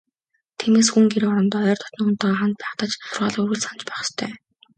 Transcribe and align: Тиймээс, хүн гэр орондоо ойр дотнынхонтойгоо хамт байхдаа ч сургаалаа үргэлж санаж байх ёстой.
Тиймээс, 0.59 0.89
хүн 0.91 1.05
гэр 1.13 1.23
орондоо 1.31 1.61
ойр 1.69 1.79
дотнынхонтойгоо 1.81 2.39
хамт 2.39 2.59
байхдаа 2.61 2.87
ч 2.89 2.93
сургаалаа 2.97 3.41
үргэлж 3.43 3.63
санаж 3.63 3.81
байх 3.87 4.01
ёстой. 4.05 4.31